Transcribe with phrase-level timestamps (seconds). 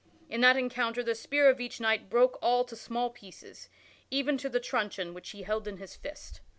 [0.31, 3.69] In that encounter the spear of each knight broke all to small pieces,
[4.09, 6.41] even to the truncheon which he held in his fist.